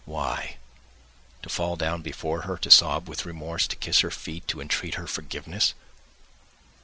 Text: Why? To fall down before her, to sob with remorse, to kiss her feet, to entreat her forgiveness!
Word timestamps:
Why? 0.05 0.57
To 1.43 1.49
fall 1.49 1.75
down 1.75 2.01
before 2.01 2.41
her, 2.41 2.57
to 2.57 2.71
sob 2.71 3.07
with 3.07 3.23
remorse, 3.23 3.67
to 3.67 3.75
kiss 3.75 3.99
her 3.99 4.09
feet, 4.09 4.47
to 4.47 4.59
entreat 4.59 4.95
her 4.95 5.05
forgiveness! 5.05 5.75